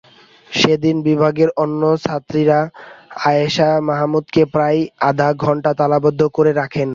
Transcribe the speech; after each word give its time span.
সেদিন 0.51 0.95
বিভাগের 1.07 1.49
অন্য 1.63 1.81
শিক্ষার্থীরা 1.95 2.59
আয়েষা 3.25 3.69
মাহমুদাকে 3.87 4.43
প্রায় 4.53 4.79
আধঘণ্টা 5.09 5.71
তালাবদ্ধ 5.79 6.21
করে 6.37 6.51
রাখেন। 6.53 6.89